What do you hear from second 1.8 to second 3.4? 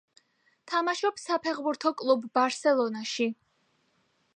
კლუბ „ბარსელონაში“.